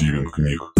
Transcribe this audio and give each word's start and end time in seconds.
Стивен 0.00 0.30
Книг. 0.30 0.72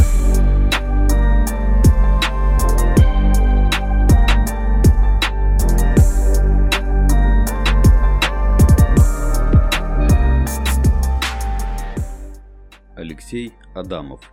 Алексей 12.96 13.52
Адамов. 13.74 14.32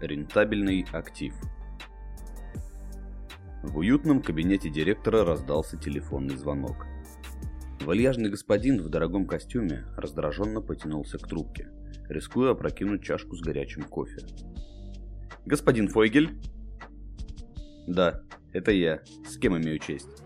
Рентабельный 0.00 0.84
актив. 0.90 1.32
В 3.62 3.78
уютном 3.78 4.22
кабинете 4.22 4.70
директора 4.70 5.24
раздался 5.24 5.76
телефонный 5.76 6.36
звонок. 6.36 6.84
Вальяжный 7.88 8.28
господин 8.28 8.82
в 8.82 8.90
дорогом 8.90 9.26
костюме 9.26 9.86
раздраженно 9.96 10.60
потянулся 10.60 11.16
к 11.16 11.26
трубке, 11.26 11.70
рискуя 12.10 12.50
опрокинуть 12.50 13.02
чашку 13.02 13.34
с 13.34 13.40
горячим 13.40 13.82
кофе. 13.82 14.18
«Господин 15.46 15.88
Фойгель?» 15.88 16.38
«Да, 17.86 18.20
это 18.52 18.72
я. 18.72 19.00
С 19.26 19.38
кем 19.38 19.56
имею 19.56 19.78
честь?» 19.78 20.22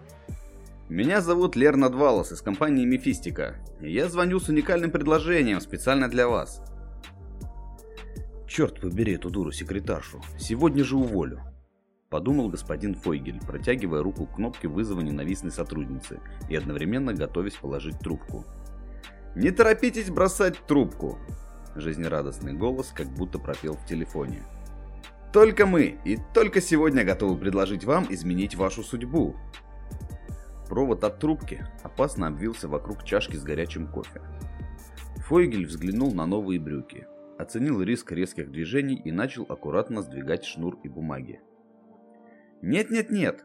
«Меня 0.88 1.20
зовут 1.20 1.54
Лернад 1.54 1.94
Валас 1.94 2.32
из 2.32 2.40
компании 2.40 2.84
Мефистика. 2.84 3.64
Я 3.80 4.08
звоню 4.08 4.40
с 4.40 4.48
уникальным 4.48 4.90
предложением 4.90 5.60
специально 5.60 6.08
для 6.08 6.26
вас. 6.26 6.64
Черт 8.48 8.80
побери 8.80 9.14
эту 9.14 9.30
дуру-секретаршу. 9.30 10.20
Сегодня 10.36 10.82
же 10.82 10.96
уволю. 10.96 11.40
Подумал 12.12 12.50
господин 12.50 12.94
Фойгель, 12.94 13.40
протягивая 13.40 14.02
руку 14.02 14.26
к 14.26 14.34
кнопке 14.34 14.68
вызова 14.68 15.00
ненавистной 15.00 15.50
сотрудницы 15.50 16.20
и 16.50 16.54
одновременно 16.54 17.14
готовясь 17.14 17.54
положить 17.54 17.98
трубку. 18.00 18.44
«Не 19.34 19.50
торопитесь 19.50 20.10
бросать 20.10 20.58
трубку!» 20.66 21.18
Жизнерадостный 21.74 22.52
голос 22.52 22.92
как 22.94 23.06
будто 23.08 23.38
пропел 23.38 23.78
в 23.78 23.86
телефоне. 23.86 24.42
«Только 25.32 25.64
мы 25.64 26.00
и 26.04 26.18
только 26.34 26.60
сегодня 26.60 27.02
готовы 27.02 27.38
предложить 27.38 27.84
вам 27.84 28.04
изменить 28.10 28.56
вашу 28.56 28.82
судьбу!» 28.82 29.34
Провод 30.68 31.04
от 31.04 31.18
трубки 31.18 31.66
опасно 31.82 32.26
обвился 32.26 32.68
вокруг 32.68 33.04
чашки 33.04 33.36
с 33.36 33.42
горячим 33.42 33.88
кофе. 33.88 34.20
Фойгель 35.28 35.64
взглянул 35.64 36.12
на 36.12 36.26
новые 36.26 36.60
брюки, 36.60 37.06
оценил 37.38 37.80
риск 37.80 38.12
резких 38.12 38.50
движений 38.50 39.00
и 39.02 39.10
начал 39.10 39.46
аккуратно 39.48 40.02
сдвигать 40.02 40.44
шнур 40.44 40.78
и 40.84 40.90
бумаги. 40.90 41.40
«Нет-нет-нет!» 42.62 43.44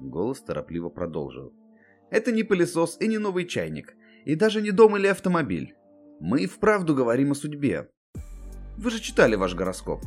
Голос 0.00 0.40
торопливо 0.40 0.88
продолжил. 0.88 1.52
«Это 2.10 2.32
не 2.32 2.42
пылесос 2.42 2.96
и 2.98 3.06
не 3.06 3.18
новый 3.18 3.44
чайник, 3.44 3.94
и 4.24 4.34
даже 4.34 4.62
не 4.62 4.70
дом 4.70 4.96
или 4.96 5.06
автомобиль. 5.06 5.76
Мы 6.18 6.42
и 6.42 6.46
вправду 6.46 6.94
говорим 6.94 7.32
о 7.32 7.34
судьбе. 7.34 7.90
Вы 8.78 8.90
же 8.90 9.00
читали 9.00 9.36
ваш 9.36 9.54
гороскоп. 9.54 10.02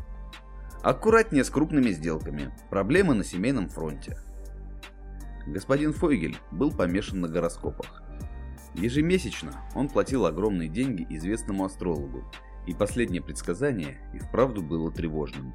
Аккуратнее 0.81 1.44
с 1.44 1.52
крупными 1.52 1.92
сделками. 1.92 2.52
Проблемы 2.72 3.14
на 3.14 3.23
семейном 3.23 3.69
фронте». 3.69 4.17
Господин 5.45 5.94
Фойгель 5.94 6.38
был 6.52 6.72
помешан 6.72 7.22
на 7.22 7.28
гороскопах. 7.28 8.02
Ежемесячно 8.73 9.53
он 9.75 9.88
платил 9.89 10.25
огромные 10.25 10.69
деньги 10.69 11.06
известному 11.09 11.66
астрологу 11.66 12.23
и 12.66 12.73
последнее 12.73 13.22
предсказание 13.22 14.00
и 14.14 14.19
вправду 14.19 14.62
было 14.62 14.92
тревожным. 14.92 15.53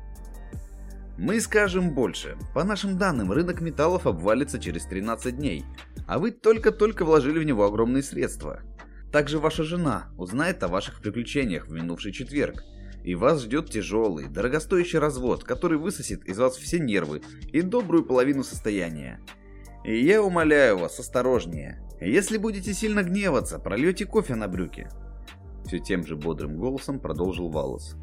Мы 1.19 1.41
скажем 1.41 1.95
больше. 1.95 2.37
По 2.53 2.63
нашим 2.63 2.99
данным, 2.99 3.33
рынок 3.33 3.63
металлов 3.63 4.07
обвалится 4.07 4.59
через 4.59 4.85
13 4.85 5.35
дней, 5.35 5.65
а 6.07 6.19
вы 6.19 6.31
только-только 6.31 7.07
вложили 7.07 7.39
в 7.39 7.45
него 7.45 7.65
огромные 7.65 8.03
средства. 8.03 8.61
Также 9.11 9.39
ваша 9.39 9.63
жена 9.63 10.09
узнает 10.19 10.63
о 10.63 10.69
ваших 10.69 11.01
приключениях 11.01 11.69
в 11.69 11.73
минувший 11.73 12.13
четверг, 12.13 12.63
и 13.03 13.15
вас 13.15 13.43
ждет 13.45 13.71
тяжелый, 13.71 14.29
дорогостоящий 14.29 14.99
развод, 14.99 15.43
который 15.43 15.79
высосет 15.79 16.23
из 16.27 16.39
вас 16.39 16.57
все 16.57 16.79
нервы 16.79 17.23
и 17.51 17.63
добрую 17.63 18.05
половину 18.05 18.45
состояния. 18.45 19.19
И 19.85 20.05
я 20.05 20.23
умоляю 20.23 20.77
вас, 20.77 21.01
осторожнее. 21.01 21.83
Если 21.99 22.37
будете 22.37 22.75
сильно 22.75 23.03
гневаться, 23.03 23.59
прольете 23.59 24.05
кофе 24.05 24.35
на 24.35 24.49
брюки. 24.49 24.91
Все 25.65 25.79
тем 25.79 26.07
же 26.07 26.15
бодрым 26.15 26.59
голосом 26.59 27.01
продолжил 27.01 27.49
Валос. 27.49 27.97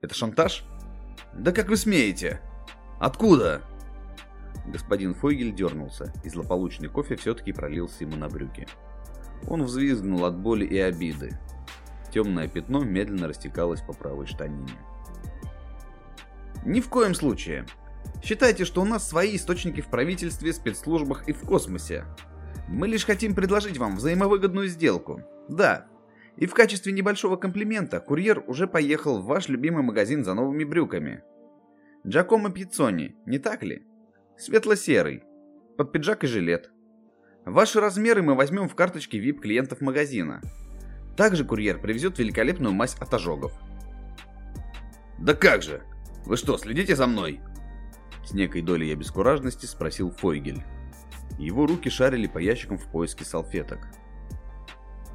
«Это 0.00 0.14
шантаж? 0.14 0.64
Да 1.38 1.52
как 1.52 1.68
вы 1.68 1.76
смеете? 1.76 2.40
Откуда?» 2.98 3.62
Господин 4.66 5.14
Фойгель 5.14 5.54
дернулся, 5.54 6.12
и 6.24 6.28
злополучный 6.28 6.88
кофе 6.88 7.16
все-таки 7.16 7.52
пролился 7.52 8.04
ему 8.04 8.16
на 8.16 8.28
брюки. 8.28 8.66
Он 9.46 9.62
взвизгнул 9.62 10.24
от 10.24 10.36
боли 10.36 10.64
и 10.64 10.78
обиды. 10.78 11.38
Темное 12.12 12.48
пятно 12.48 12.82
медленно 12.82 13.28
растекалось 13.28 13.82
по 13.82 13.92
правой 13.92 14.26
штанине. 14.26 14.72
«Ни 16.64 16.80
в 16.80 16.88
коем 16.88 17.14
случае. 17.14 17.66
Считайте, 18.22 18.64
что 18.64 18.82
у 18.82 18.84
нас 18.84 19.08
свои 19.08 19.36
источники 19.36 19.80
в 19.80 19.88
правительстве, 19.88 20.52
спецслужбах 20.52 21.28
и 21.28 21.32
в 21.32 21.40
космосе. 21.42 22.04
Мы 22.68 22.88
лишь 22.88 23.04
хотим 23.04 23.34
предложить 23.34 23.78
вам 23.78 23.96
взаимовыгодную 23.96 24.68
сделку. 24.68 25.22
Да. 25.48 25.86
И 26.36 26.46
в 26.46 26.54
качестве 26.54 26.92
небольшого 26.92 27.36
комплимента 27.36 27.98
курьер 28.00 28.44
уже 28.46 28.66
поехал 28.66 29.20
в 29.20 29.26
ваш 29.26 29.48
любимый 29.48 29.82
магазин 29.82 30.24
за 30.24 30.34
новыми 30.34 30.64
брюками. 30.64 31.22
Джакомо 32.06 32.50
Пьяцони, 32.50 33.16
не 33.26 33.38
так 33.38 33.62
ли? 33.62 33.86
Светло-серый. 34.36 35.24
Под 35.76 35.92
пиджак 35.92 36.24
и 36.24 36.26
жилет. 36.26 36.70
Ваши 37.44 37.80
размеры 37.80 38.22
мы 38.22 38.34
возьмем 38.34 38.68
в 38.68 38.74
карточке 38.74 39.18
VIP 39.18 39.40
клиентов 39.40 39.80
магазина. 39.80 40.40
Также 41.16 41.44
курьер 41.44 41.80
привезет 41.80 42.18
великолепную 42.18 42.74
мазь 42.74 42.96
от 43.00 43.12
ожогов. 43.14 43.52
«Да 45.18 45.34
как 45.34 45.62
же! 45.62 45.82
Вы 46.26 46.36
что, 46.36 46.58
следите 46.58 46.94
за 46.94 47.06
мной?» 47.06 47.40
С 48.24 48.32
некой 48.34 48.60
долей 48.60 48.92
обескураженности 48.92 49.66
спросил 49.66 50.10
Фойгель. 50.10 50.62
Его 51.38 51.66
руки 51.66 51.88
шарили 51.88 52.26
по 52.26 52.38
ящикам 52.38 52.76
в 52.76 52.90
поиске 52.90 53.24
салфеток. 53.24 53.78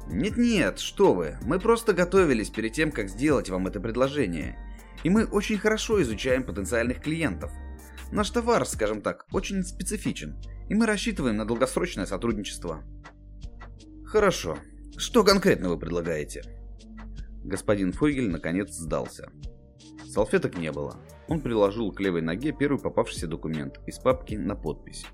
Нет-нет, 0.08 0.78
что 0.78 1.14
вы, 1.14 1.38
мы 1.42 1.58
просто 1.58 1.92
готовились 1.92 2.50
перед 2.50 2.72
тем, 2.72 2.90
как 2.90 3.08
сделать 3.08 3.48
вам 3.48 3.66
это 3.66 3.80
предложение. 3.80 4.58
И 5.04 5.10
мы 5.10 5.24
очень 5.24 5.58
хорошо 5.58 6.02
изучаем 6.02 6.44
потенциальных 6.44 7.00
клиентов. 7.00 7.52
Наш 8.10 8.30
товар, 8.30 8.66
скажем 8.66 9.00
так, 9.00 9.26
очень 9.32 9.62
специфичен, 9.62 10.36
и 10.68 10.74
мы 10.74 10.86
рассчитываем 10.86 11.36
на 11.36 11.46
долгосрочное 11.46 12.06
сотрудничество. 12.06 12.84
Хорошо. 14.04 14.58
Что 14.98 15.24
конкретно 15.24 15.70
вы 15.70 15.78
предлагаете? 15.78 16.42
Господин 17.42 17.92
Фойгель 17.92 18.30
наконец 18.30 18.72
сдался. 18.72 19.30
Салфеток 20.06 20.58
не 20.58 20.70
было. 20.70 20.96
Он 21.26 21.40
приложил 21.40 21.90
к 21.92 22.00
левой 22.00 22.20
ноге 22.20 22.52
первый 22.52 22.78
попавшийся 22.78 23.26
документ 23.26 23.80
из 23.86 23.98
папки 23.98 24.34
на 24.34 24.54
подпись. 24.54 25.06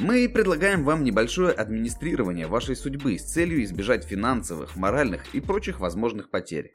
Мы 0.00 0.28
предлагаем 0.28 0.84
вам 0.84 1.02
небольшое 1.02 1.52
администрирование 1.52 2.46
вашей 2.46 2.76
судьбы 2.76 3.18
с 3.18 3.24
целью 3.24 3.64
избежать 3.64 4.04
финансовых, 4.04 4.76
моральных 4.76 5.34
и 5.34 5.40
прочих 5.40 5.80
возможных 5.80 6.30
потерь. 6.30 6.70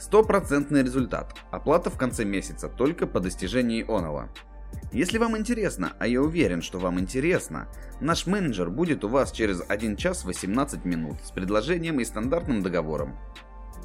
Стопроцентный 0.00 0.82
результат. 0.82 1.36
Оплата 1.52 1.90
в 1.90 1.96
конце 1.96 2.24
месяца 2.24 2.68
только 2.68 3.06
по 3.06 3.20
достижении 3.20 3.84
оного. 3.88 4.34
Если 4.92 5.18
вам 5.18 5.38
интересно, 5.38 5.92
а 6.00 6.08
я 6.08 6.20
уверен, 6.20 6.60
что 6.60 6.80
вам 6.80 6.98
интересно, 6.98 7.68
наш 8.00 8.26
менеджер 8.26 8.68
будет 8.68 9.04
у 9.04 9.08
вас 9.08 9.30
через 9.30 9.62
1 9.68 9.96
час 9.96 10.24
18 10.24 10.84
минут 10.84 11.20
с 11.22 11.30
предложением 11.30 12.00
и 12.00 12.04
стандартным 12.04 12.64
договором. 12.64 13.16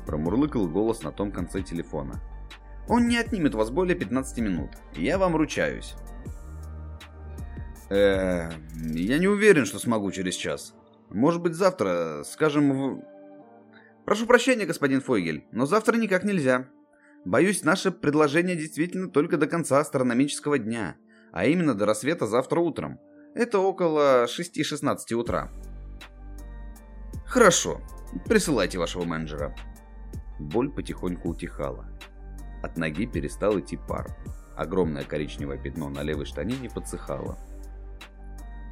Промурлыкал 0.08 0.68
голос 0.68 1.04
на 1.04 1.12
том 1.12 1.32
конце 1.32 1.62
телефона. 1.62 2.20
Он 2.88 3.08
не 3.08 3.18
отнимет 3.18 3.54
вас 3.54 3.70
более 3.70 3.96
15 3.96 4.40
минут. 4.40 4.72
Я 4.96 5.20
вам 5.20 5.36
ручаюсь. 5.36 5.94
Э, 7.90 8.50
я 8.76 9.18
не 9.18 9.28
уверен, 9.28 9.66
что 9.66 9.80
смогу 9.80 10.12
через 10.12 10.36
час. 10.36 10.76
Может 11.10 11.42
быть, 11.42 11.54
завтра, 11.54 12.24
скажем, 12.24 12.72
в... 12.72 13.04
Прошу 14.06 14.26
прощения, 14.26 14.66
господин 14.66 15.02
Фойгель, 15.02 15.46
но 15.52 15.66
завтра 15.66 15.98
никак 15.98 16.24
нельзя. 16.24 16.68
Боюсь, 17.26 17.64
наше 17.64 17.92
предложение 17.92 18.56
действительно 18.56 19.10
только 19.10 19.38
до 19.38 19.48
конца 19.48 19.80
астрономического 19.80 20.58
дня, 20.58 20.96
а 21.32 21.46
именно 21.46 21.74
до 21.74 21.86
рассвета 21.86 22.28
завтра 22.28 22.60
утром. 22.60 23.00
Это 23.36 23.60
около 23.60 24.26
6-16 24.26 25.14
утра. 25.14 25.50
Хорошо, 27.26 27.82
присылайте 28.28 28.78
вашего 28.78 29.04
менеджера. 29.04 29.56
Боль 30.40 30.72
потихоньку 30.72 31.30
утихала. 31.30 31.86
От 32.64 32.78
ноги 32.78 33.06
перестал 33.06 33.60
идти 33.60 33.78
пар. 33.78 34.16
Огромное 34.56 35.04
коричневое 35.04 35.58
пятно 35.58 35.90
на 35.90 36.02
левой 36.02 36.26
штанине 36.26 36.70
подсыхало. 36.70 37.38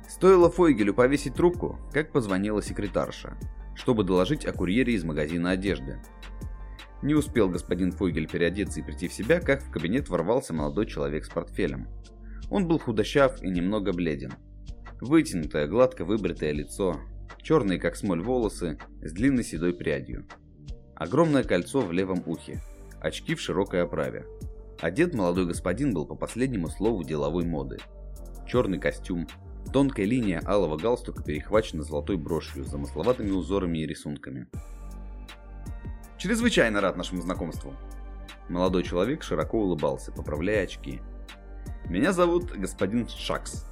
Стоило 0.08 0.50
Фойгелю 0.50 0.94
повесить 0.94 1.36
трубку, 1.36 1.80
как 1.92 2.12
позвонила 2.12 2.62
секретарша, 2.62 3.38
чтобы 3.76 4.04
доложить 4.04 4.46
о 4.46 4.54
курьере 4.54 4.94
из 4.94 5.04
магазина 5.04 5.52
одежды. 5.52 6.00
Не 7.02 7.14
успел 7.14 7.50
господин 7.50 7.92
Фойгель 7.92 8.28
переодеться 8.28 8.80
и 8.80 8.84
прийти 8.84 9.08
в 9.08 9.14
себя, 9.14 9.40
как 9.40 9.62
в 9.62 9.70
кабинет 9.70 10.10
ворвался 10.10 10.54
молодой 10.54 10.88
человек 10.88 11.26
с 11.26 11.30
портфелем. 11.30 11.88
Он 12.50 12.68
был 12.68 12.80
худощав 12.80 13.44
и 13.44 13.50
немного 13.50 13.92
бледен. 13.92 14.34
Вытянутое, 15.02 15.68
гладко 15.68 16.06
выбритое 16.06 16.54
лицо, 16.54 17.00
черные 17.44 17.78
как 17.78 17.96
смоль 17.96 18.22
волосы, 18.22 18.80
с 19.02 19.12
длинной 19.12 19.44
седой 19.44 19.74
прядью. 19.74 20.26
Огромное 20.96 21.44
кольцо 21.44 21.82
в 21.82 21.92
левом 21.92 22.24
ухе, 22.26 22.62
очки 23.00 23.36
в 23.36 23.42
широкой 23.42 23.84
оправе. 23.84 24.26
Одет 24.82 25.14
молодой 25.14 25.46
господин 25.46 25.94
был 25.94 26.06
по 26.08 26.16
последнему 26.16 26.70
слову 26.70 27.04
деловой 27.04 27.46
моды. 27.46 27.78
Черный 28.48 28.80
костюм, 28.80 29.28
тонкая 29.72 30.06
линия 30.06 30.42
алого 30.46 30.78
галстука 30.78 31.24
перехвачена 31.24 31.84
золотой 31.84 32.18
брошью 32.18 32.66
с 32.66 32.70
замысловатыми 32.70 33.32
узорами 33.32 33.80
и 33.80 33.88
рисунками. 33.88 34.48
«Чрезвычайно 36.18 36.82
рад 36.82 36.98
нашему 36.98 37.22
знакомству!» 37.22 37.74
Молодой 38.50 38.84
человек 38.84 39.24
широко 39.24 39.60
улыбался, 39.60 40.12
поправляя 40.12 40.64
очки. 40.64 41.02
«Меня 41.90 42.14
зовут 42.14 42.52
господин 42.52 43.08
Шакс». 43.08 43.66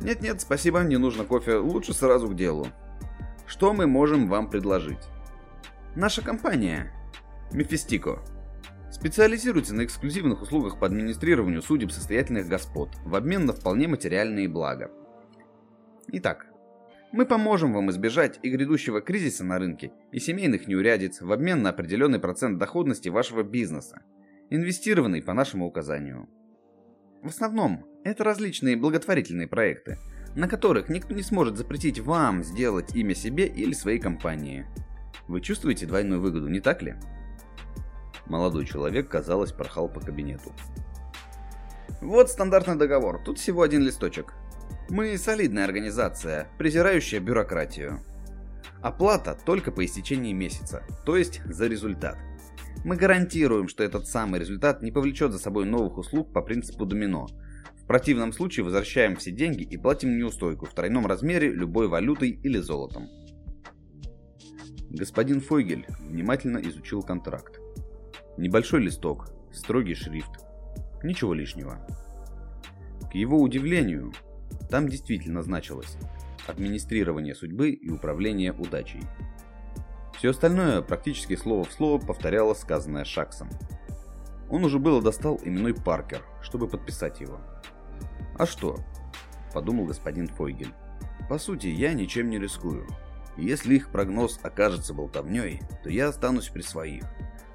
«Нет-нет, 0.00 0.40
спасибо, 0.40 0.80
не 0.80 0.96
нужно 0.96 1.24
кофе, 1.24 1.56
лучше 1.56 1.92
сразу 1.92 2.28
к 2.28 2.34
делу. 2.34 2.66
Что 3.46 3.72
мы 3.72 3.86
можем 3.86 4.28
вам 4.28 4.48
предложить?» 4.48 5.08
«Наша 5.94 6.22
компания, 6.22 6.92
Мефистико, 7.52 8.22
специализируется 8.92 9.74
на 9.74 9.84
эксклюзивных 9.84 10.42
услугах 10.42 10.78
по 10.78 10.86
администрированию 10.86 11.62
судеб 11.62 11.90
состоятельных 11.90 12.46
господ 12.46 12.90
в 13.04 13.14
обмен 13.14 13.46
на 13.46 13.52
вполне 13.54 13.88
материальные 13.88 14.48
блага. 14.48 14.90
Итак, 16.08 16.46
мы 17.10 17.26
поможем 17.26 17.72
вам 17.72 17.90
избежать 17.90 18.38
и 18.42 18.50
грядущего 18.50 19.00
кризиса 19.00 19.44
на 19.44 19.58
рынке, 19.58 19.92
и 20.12 20.18
семейных 20.18 20.66
неурядиц 20.68 21.22
в 21.22 21.32
обмен 21.32 21.62
на 21.62 21.70
определенный 21.70 22.18
процент 22.18 22.58
доходности 22.58 23.08
вашего 23.08 23.42
бизнеса, 23.42 24.02
инвестированный 24.50 25.22
по 25.22 25.32
нашему 25.32 25.66
указанию. 25.66 26.28
В 27.22 27.28
основном, 27.28 27.86
это 28.04 28.24
различные 28.24 28.76
благотворительные 28.76 29.48
проекты, 29.48 29.98
на 30.36 30.48
которых 30.48 30.88
никто 30.88 31.14
не 31.14 31.22
сможет 31.22 31.56
запретить 31.56 31.98
вам 31.98 32.42
сделать 32.42 32.94
имя 32.94 33.14
себе 33.14 33.46
или 33.46 33.72
своей 33.72 33.98
компании. 33.98 34.66
Вы 35.28 35.40
чувствуете 35.40 35.86
двойную 35.86 36.20
выгоду, 36.20 36.48
не 36.48 36.60
так 36.60 36.82
ли? 36.82 36.94
Молодой 38.26 38.66
человек, 38.66 39.08
казалось, 39.08 39.52
порхал 39.52 39.88
по 39.88 40.00
кабинету. 40.00 40.52
Вот 42.00 42.30
стандартный 42.30 42.76
договор, 42.76 43.22
тут 43.24 43.38
всего 43.38 43.62
один 43.62 43.82
листочек. 43.82 44.34
Мы 44.88 45.16
солидная 45.16 45.64
организация, 45.64 46.48
презирающая 46.58 47.20
бюрократию. 47.20 48.00
Оплата 48.80 49.38
только 49.44 49.70
по 49.70 49.84
истечении 49.84 50.32
месяца, 50.32 50.82
то 51.06 51.16
есть 51.16 51.40
за 51.44 51.68
результат. 51.68 52.18
Мы 52.84 52.96
гарантируем, 52.96 53.68
что 53.68 53.84
этот 53.84 54.08
самый 54.08 54.40
результат 54.40 54.82
не 54.82 54.90
повлечет 54.90 55.30
за 55.30 55.38
собой 55.38 55.64
новых 55.64 55.98
услуг 55.98 56.32
по 56.32 56.42
принципу 56.42 56.84
домино. 56.84 57.28
В 57.76 57.86
противном 57.86 58.32
случае 58.32 58.64
возвращаем 58.64 59.14
все 59.16 59.30
деньги 59.30 59.62
и 59.62 59.76
платим 59.76 60.18
неустойку 60.18 60.66
в 60.66 60.74
тройном 60.74 61.06
размере 61.06 61.52
любой 61.52 61.86
валютой 61.86 62.30
или 62.30 62.58
золотом. 62.58 63.08
Господин 64.90 65.40
Фойгель 65.40 65.86
внимательно 66.00 66.58
изучил 66.58 67.02
контракт. 67.02 67.61
Небольшой 68.36 68.80
листок, 68.80 69.30
строгий 69.52 69.94
шрифт. 69.94 70.44
Ничего 71.02 71.34
лишнего. 71.34 71.86
К 73.10 73.14
его 73.14 73.38
удивлению, 73.38 74.12
там 74.70 74.88
действительно 74.88 75.42
значилось 75.42 75.98
администрирование 76.46 77.34
судьбы 77.34 77.70
и 77.70 77.90
управление 77.90 78.52
удачей. 78.52 79.02
Все 80.16 80.30
остальное 80.30 80.82
практически 80.82 81.36
слово 81.36 81.64
в 81.64 81.72
слово 81.72 82.00
повторяло 82.00 82.54
сказанное 82.54 83.04
Шаксом. 83.04 83.50
Он 84.50 84.64
уже 84.64 84.78
было 84.78 85.02
достал 85.02 85.38
именной 85.42 85.74
Паркер, 85.74 86.22
чтобы 86.42 86.68
подписать 86.68 87.20
его. 87.20 87.40
«А 88.38 88.46
что?»– 88.46 88.78
подумал 89.54 89.86
господин 89.86 90.28
Фойгель. 90.28 90.72
«По 91.28 91.38
сути, 91.38 91.66
я 91.66 91.92
ничем 91.92 92.30
не 92.30 92.38
рискую. 92.38 92.86
Если 93.36 93.76
их 93.76 93.90
прогноз 93.90 94.38
окажется 94.42 94.94
болтовней, 94.94 95.60
то 95.82 95.90
я 95.90 96.08
останусь 96.08 96.48
при 96.48 96.62
своих. 96.62 97.04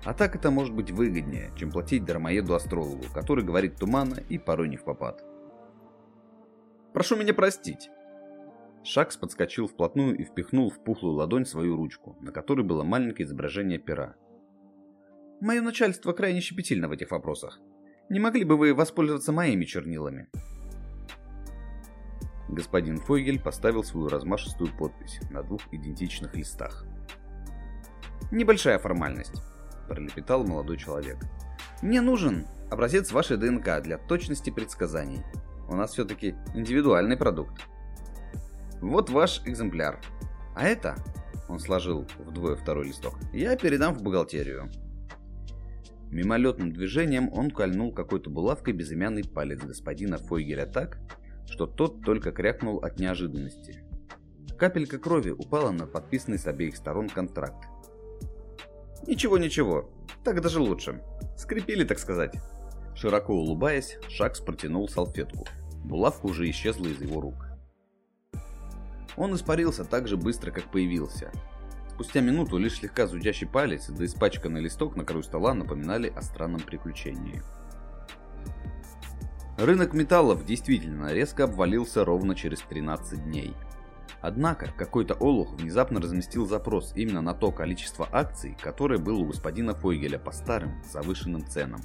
А 0.04 0.14
так 0.14 0.36
это 0.36 0.52
может 0.52 0.74
быть 0.74 0.92
выгоднее, 0.92 1.52
чем 1.58 1.72
платить 1.72 2.06
дармоеду-астрологу, 2.06 3.06
который 3.14 3.44
говорит 3.44 3.76
туманно 3.76 4.20
и 4.30 4.38
порой 4.38 4.70
не 4.70 4.78
в 4.78 4.84
попад. 4.84 5.24
Прошу 6.98 7.16
меня 7.16 7.34
простить». 7.34 7.92
Шакс 8.84 9.18
подскочил 9.18 9.68
вплотную 9.68 10.18
и 10.18 10.24
впихнул 10.24 10.72
в 10.72 10.84
пухлую 10.84 11.16
ладонь 11.16 11.46
свою 11.46 11.76
ручку, 11.76 12.16
на 12.22 12.32
которой 12.32 12.62
было 12.62 12.84
маленькое 12.84 13.28
изображение 13.28 13.78
пера. 13.78 14.16
«Мое 15.40 15.62
начальство 15.62 16.14
крайне 16.14 16.42
щепетильно 16.42 16.88
в 16.88 16.92
этих 16.92 17.12
вопросах. 17.12 17.60
Не 18.10 18.20
могли 18.20 18.46
бы 18.46 18.58
вы 18.58 18.74
воспользоваться 18.74 19.32
моими 19.32 19.66
чернилами?» 19.66 20.28
Господин 22.50 22.98
Фойгель 22.98 23.42
поставил 23.42 23.84
свою 23.84 24.08
размашистую 24.08 24.76
подпись 24.76 25.20
на 25.30 25.44
двух 25.44 25.62
идентичных 25.72 26.34
листах. 26.36 26.86
«Небольшая 28.32 28.80
формальность»,– 28.80 29.36
пролепетал 29.88 30.44
молодой 30.46 30.78
человек. 30.78 31.18
«Мне 31.82 32.02
нужен 32.02 32.46
образец 32.70 33.12
вашей 33.12 33.38
ДНК 33.38 33.82
для 33.82 33.98
точности 33.98 34.50
предсказаний. 34.50 35.24
У 35.70 35.76
нас 35.76 35.92
все-таки 35.92 36.36
индивидуальный 36.54 37.18
продукт. 37.18 37.62
Вот 38.82 39.10
ваш 39.10 39.42
экземпляр. 39.46 40.00
А 40.56 40.64
это, 40.64 40.96
он 41.50 41.60
сложил 41.60 42.08
вдвое 42.20 42.56
второй 42.56 42.88
листок, 42.88 43.16
я 43.34 43.56
передам 43.56 43.94
в 43.94 44.02
бухгалтерию. 44.02 44.70
Мимолетным 46.10 46.72
движением 46.72 47.30
он 47.34 47.52
кольнул 47.52 47.94
какой-то 47.94 48.30
булавкой 48.30 48.74
безымянный 48.74 49.24
палец 49.24 49.60
господина 49.60 50.18
Фойгеля 50.18 50.66
так, 50.66 51.00
что 51.46 51.66
тот 51.66 52.04
только 52.04 52.32
крякнул 52.32 52.78
от 52.78 53.00
неожиданности. 53.00 53.84
Капелька 54.58 54.98
крови 54.98 55.32
упала 55.32 55.72
на 55.72 55.86
подписанный 55.86 56.40
с 56.40 56.48
обеих 56.48 56.78
сторон 56.78 57.10
контракт. 57.10 57.68
«Ничего-ничего, 59.06 59.90
так 60.24 60.42
даже 60.42 60.60
лучше. 60.60 61.04
Скрепили, 61.38 61.84
так 61.84 62.00
сказать». 62.00 62.36
Широко 62.96 63.34
улыбаясь, 63.34 63.98
Шакс 64.10 64.40
протянул 64.40 64.90
салфетку. 64.90 65.46
Булавка 65.84 66.26
уже 66.26 66.50
исчезла 66.50 66.88
из 66.88 67.00
его 67.02 67.22
рук. 67.22 67.48
Он 69.16 69.36
испарился 69.36 69.86
так 69.86 70.08
же 70.08 70.18
быстро, 70.18 70.52
как 70.52 70.72
появился. 70.72 71.32
Спустя 71.90 72.22
минуту 72.22 72.58
лишь 72.58 72.78
слегка 72.78 73.08
зудящий 73.08 73.48
палец 73.48 73.90
да 73.90 74.06
испачканный 74.06 74.62
листок 74.62 74.96
на 74.96 75.04
краю 75.04 75.24
стола 75.24 75.54
напоминали 75.54 76.14
о 76.16 76.22
странном 76.22 76.62
приключении. 76.62 77.42
Рынок 79.58 79.94
металлов 79.94 80.46
действительно 80.46 81.12
резко 81.12 81.46
обвалился 81.46 82.06
ровно 82.06 82.36
через 82.36 82.60
13 82.62 83.24
дней. 83.24 83.56
Однако 84.22 84.74
какой-то 84.78 85.14
олух 85.16 85.54
внезапно 85.54 86.00
разместил 86.02 86.46
запрос 86.46 86.94
именно 86.96 87.22
на 87.22 87.34
то 87.34 87.52
количество 87.52 88.08
акций, 88.12 88.58
которое 88.62 89.00
было 89.00 89.20
у 89.20 89.26
господина 89.26 89.74
Фойгеля 89.74 90.20
по 90.20 90.32
старым 90.32 90.82
завышенным 90.84 91.46
ценам. 91.46 91.82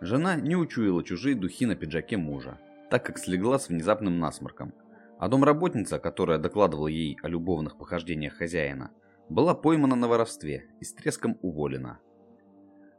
Жена 0.00 0.36
не 0.36 0.56
учуяла 0.56 1.02
чужие 1.02 1.34
духи 1.34 1.66
на 1.66 1.76
пиджаке 1.76 2.16
мужа, 2.16 2.58
так 2.90 3.06
как 3.06 3.18
слегла 3.18 3.58
с 3.58 3.68
внезапным 3.68 4.18
насморком. 4.18 4.74
А 5.18 5.28
домработница, 5.28 5.98
которая 5.98 6.38
докладывала 6.38 6.88
ей 6.88 7.16
о 7.22 7.28
любовных 7.28 7.78
похождениях 7.78 8.34
хозяина, 8.34 8.90
была 9.28 9.54
поймана 9.54 9.96
на 9.96 10.08
воровстве 10.08 10.66
и 10.80 10.84
с 10.84 10.92
треском 10.92 11.38
уволена. 11.40 11.98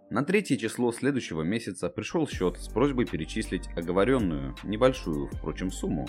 На 0.10 0.24
третье 0.24 0.56
число 0.56 0.92
следующего 0.92 1.42
месяца 1.42 1.90
пришел 1.90 2.28
счет 2.28 2.58
с 2.58 2.68
просьбой 2.68 3.06
перечислить 3.06 3.68
оговоренную, 3.76 4.56
небольшую, 4.64 5.28
впрочем, 5.28 5.72
сумму, 5.72 6.08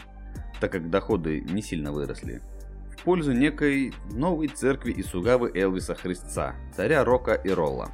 так 0.61 0.73
как 0.73 0.91
доходы 0.91 1.41
не 1.41 1.63
сильно 1.63 1.93
выросли, 1.93 2.43
в 2.91 3.03
пользу 3.03 3.33
некой 3.33 3.93
новой 4.11 4.49
церкви 4.49 4.95
Исугавы 4.97 5.51
Элвиса 5.55 5.95
Христца, 5.95 6.57
царя 6.75 7.05
Рока 7.05 7.35
и 7.35 7.51
Ролла. 7.51 7.91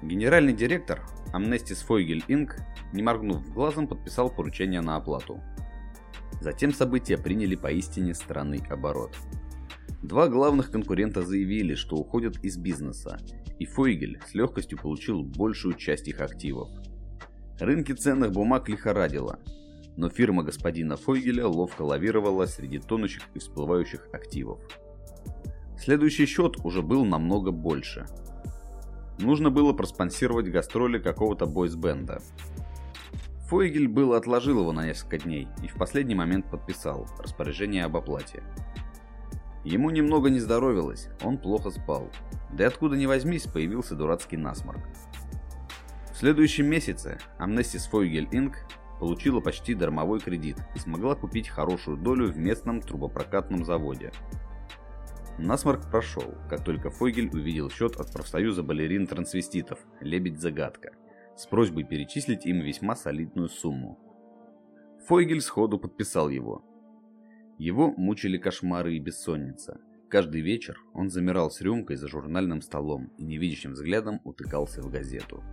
Генеральный 0.00 0.52
директор 0.52 1.02
Amnestis 1.34 1.84
Фойгель 1.84 2.24
Инк, 2.28 2.56
не 2.92 3.02
моргнув 3.02 3.52
глазом, 3.52 3.88
подписал 3.88 4.30
поручение 4.30 4.80
на 4.80 4.96
оплату. 4.96 5.42
Затем 6.40 6.72
события 6.72 7.18
приняли 7.18 7.56
поистине 7.56 8.14
странный 8.14 8.62
оборот. 8.70 9.16
Два 10.02 10.28
главных 10.28 10.70
конкурента 10.70 11.22
заявили, 11.22 11.74
что 11.74 11.96
уходят 11.96 12.38
из 12.44 12.56
бизнеса, 12.56 13.18
и 13.58 13.66
Фойгель 13.66 14.20
с 14.26 14.34
легкостью 14.34 14.78
получил 14.78 15.24
большую 15.24 15.74
часть 15.74 16.06
их 16.06 16.20
активов. 16.20 16.68
Рынки 17.58 17.92
ценных 17.92 18.30
бумаг 18.30 18.68
лихорадило, 18.68 19.40
но 19.98 20.08
фирма 20.08 20.42
господина 20.42 20.96
Фойгеля 20.96 21.46
ловко 21.46 21.82
лавировала 21.82 22.46
среди 22.46 22.78
тонущих 22.78 23.24
и 23.34 23.38
всплывающих 23.38 24.08
активов. 24.14 24.58
Следующий 25.78 26.24
счет 26.24 26.56
уже 26.64 26.80
был 26.80 27.04
намного 27.04 27.50
больше– 27.50 28.06
Нужно 29.18 29.50
было 29.50 29.72
проспонсировать 29.72 30.48
гастроли 30.48 30.98
какого-то 30.98 31.46
бойсбенда. 31.46 32.22
Фойгель 33.48 33.88
был 33.88 34.14
отложил 34.14 34.60
его 34.60 34.72
на 34.72 34.86
несколько 34.86 35.18
дней 35.18 35.48
и 35.62 35.66
в 35.66 35.74
последний 35.74 36.14
момент 36.14 36.48
подписал 36.50 37.08
распоряжение 37.18 37.84
об 37.84 37.96
оплате. 37.96 38.44
Ему 39.64 39.90
немного 39.90 40.30
не 40.30 40.38
здоровилось, 40.38 41.08
он 41.22 41.38
плохо 41.38 41.70
спал. 41.70 42.10
Да 42.52 42.64
и 42.64 42.66
откуда 42.66 42.96
ни 42.96 43.06
возьмись, 43.06 43.44
появился 43.44 43.96
дурацкий 43.96 44.36
насморк. 44.36 44.80
В 46.12 46.16
следующем 46.16 46.66
месяце 46.66 47.18
Amnestis 47.40 47.90
Фойгель 47.90 48.28
Inc. 48.30 48.54
получила 48.98 49.40
почти 49.40 49.74
дармовой 49.74 50.20
кредит 50.20 50.56
и 50.74 50.78
смогла 50.78 51.14
купить 51.14 51.48
хорошую 51.48 51.96
долю 51.96 52.26
в 52.26 52.36
местном 52.36 52.80
трубопрокатном 52.80 53.64
заводе. 53.64 54.12
Насморк 55.38 55.88
прошел, 55.88 56.34
как 56.50 56.64
только 56.64 56.90
Фойгель 56.90 57.30
увидел 57.32 57.70
счет 57.70 57.96
от 57.96 58.12
профсоюза 58.12 58.62
балерин-трансвеститов 58.62 59.78
«Лебедь-загадка» 60.00 60.92
с 61.36 61.46
просьбой 61.46 61.84
перечислить 61.84 62.44
им 62.44 62.60
весьма 62.60 62.96
солидную 62.96 63.48
сумму. 63.48 64.00
Фойгель 65.06 65.40
сходу 65.40 65.78
подписал 65.78 66.28
его. 66.28 66.64
Его 67.56 67.92
мучили 67.96 68.36
кошмары 68.36 68.96
и 68.96 68.98
бессонница. 68.98 69.80
Каждый 70.08 70.40
вечер 70.40 70.80
он 70.92 71.10
замирал 71.10 71.50
с 71.50 71.60
рюмкой 71.60 71.96
за 71.96 72.08
журнальным 72.08 72.60
столом 72.60 73.12
и 73.16 73.24
невидящим 73.24 73.72
взглядом 73.72 74.20
утыкался 74.24 74.82
в 74.82 74.90
газету. 74.90 75.44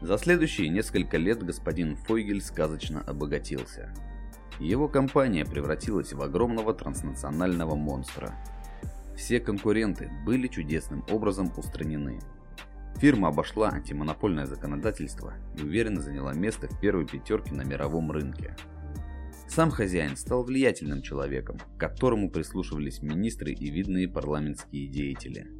За 0.00 0.18
следующие 0.18 0.68
несколько 0.68 1.16
лет 1.16 1.42
господин 1.42 1.96
Фойгель 1.96 2.42
сказочно 2.42 3.00
обогатился. 3.00 3.94
Его 4.60 4.88
компания 4.88 5.44
превратилась 5.44 6.12
в 6.12 6.20
огромного 6.20 6.74
транснационального 6.74 7.74
монстра. 7.76 8.34
Все 9.16 9.40
конкуренты 9.40 10.10
были 10.26 10.48
чудесным 10.48 11.02
образом 11.10 11.50
устранены. 11.56 12.20
Фирма 12.96 13.28
обошла 13.28 13.70
антимонопольное 13.70 14.46
законодательство 14.46 15.34
и 15.56 15.62
уверенно 15.62 16.00
заняла 16.00 16.34
место 16.34 16.68
в 16.68 16.78
первой 16.78 17.06
пятерке 17.06 17.54
на 17.54 17.62
мировом 17.62 18.10
рынке. 18.10 18.54
Сам 19.48 19.70
хозяин 19.70 20.16
стал 20.16 20.44
влиятельным 20.44 21.02
человеком, 21.02 21.58
к 21.58 21.80
которому 21.80 22.30
прислушивались 22.30 23.02
министры 23.02 23.52
и 23.52 23.70
видные 23.70 24.08
парламентские 24.08 24.88
деятели. 24.88 25.55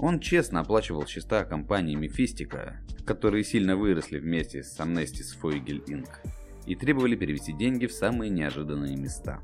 Он 0.00 0.20
честно 0.20 0.60
оплачивал 0.60 1.06
счета 1.06 1.44
компании 1.44 1.96
Мефистика, 1.96 2.80
которые 3.04 3.42
сильно 3.42 3.76
выросли 3.76 4.18
вместе 4.18 4.62
с 4.62 4.78
Amnestis 4.78 5.36
Foigel 5.40 5.84
Inc 5.86 6.08
и 6.66 6.76
требовали 6.76 7.16
перевести 7.16 7.52
деньги 7.52 7.86
в 7.86 7.92
самые 7.92 8.30
неожиданные 8.30 8.96
места. 8.96 9.40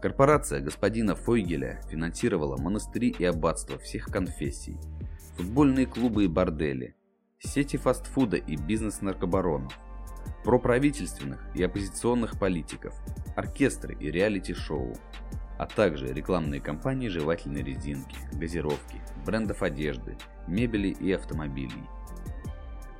Корпорация 0.00 0.60
господина 0.60 1.16
Фойгеля 1.16 1.80
финансировала 1.90 2.56
монастыри 2.56 3.08
и 3.18 3.24
аббатства 3.24 3.78
всех 3.78 4.06
конфессий, 4.06 4.76
футбольные 5.36 5.86
клубы 5.86 6.24
и 6.24 6.28
бордели, 6.28 6.94
сети 7.40 7.76
фастфуда 7.76 8.36
и 8.36 8.54
бизнес 8.54 9.00
наркобаронов, 9.00 9.76
проправительственных 10.44 11.44
и 11.56 11.64
оппозиционных 11.64 12.38
политиков, 12.38 12.94
оркестры 13.34 13.96
и 13.98 14.08
реалити-шоу, 14.12 14.94
а 15.58 15.66
также 15.66 16.06
рекламные 16.06 16.60
кампании 16.60 17.08
жевательной 17.08 17.62
резинки, 17.62 18.16
газировки, 18.32 19.02
брендов 19.26 19.62
одежды, 19.62 20.16
мебели 20.46 20.88
и 20.88 21.12
автомобилей. 21.12 21.84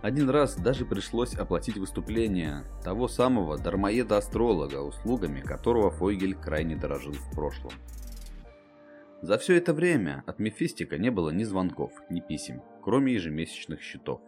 Один 0.03 0.29
раз 0.31 0.57
даже 0.57 0.85
пришлось 0.85 1.35
оплатить 1.35 1.77
выступление 1.77 2.65
того 2.85 3.09
самого 3.09 3.59
дармоеда-астролога, 3.59 4.81
услугами 4.83 5.41
которого 5.41 5.91
Фойгель 5.91 6.35
крайне 6.35 6.77
дорожил 6.77 7.13
в 7.13 7.31
прошлом. 7.33 7.73
За 9.23 9.39
все 9.39 9.57
это 9.57 9.75
время 9.75 10.23
от 10.27 10.39
Мефистика 10.39 10.99
не 10.99 11.11
было 11.11 11.31
ни 11.31 11.43
звонков, 11.43 11.93
ни 12.11 12.21
писем, 12.21 12.63
кроме 12.85 13.15
ежемесячных 13.15 13.81
счетов. 13.83 14.21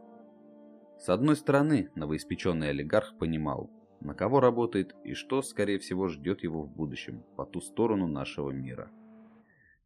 С 0.99 1.09
одной 1.09 1.37
стороны, 1.37 1.91
новоиспеченный 1.95 2.71
олигарх 2.71 3.17
понимал, 3.17 3.71
на 4.01 4.15
кого 4.15 4.41
работает 4.41 4.95
и 5.05 5.15
что, 5.15 5.43
скорее 5.43 5.79
всего, 5.79 6.09
ждет 6.09 6.43
его 6.43 6.63
в 6.63 6.71
будущем, 6.71 7.23
по 7.37 7.45
ту 7.45 7.61
сторону 7.61 8.07
нашего 8.07 8.51
мира. 8.51 8.91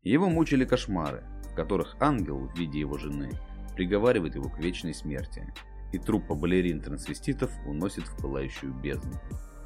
Его 0.03 0.29
мучили 0.29 0.65
кошмары, 0.65 1.25
в 1.51 1.55
которых 1.55 1.97
ангел 2.01 2.39
в 2.39 2.59
виде 2.59 2.81
его 2.81 2.99
жены 2.99 3.31
приговаривает 3.75 4.35
его 4.35 4.49
к 4.49 4.59
вечной 4.59 4.95
смерти, 4.95 5.53
и 5.93 5.99
труппа 5.99 6.35
балерин-трансвеститов 6.35 7.53
уносит 7.67 8.05
в 8.05 8.17
пылающую 8.21 8.73
бездну, 8.73 9.15